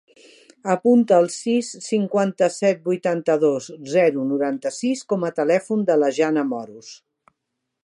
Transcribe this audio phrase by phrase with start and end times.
[0.75, 6.91] Apunta el sis, cinquanta-set, vuitanta-dos, zero, noranta-sis com a telèfon de la Jana Moros.